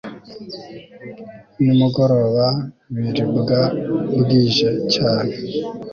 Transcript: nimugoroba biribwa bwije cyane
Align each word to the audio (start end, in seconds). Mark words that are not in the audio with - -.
nimugoroba 1.63 2.47
biribwa 2.95 3.59
bwije 4.19 4.69
cyane 4.93 5.33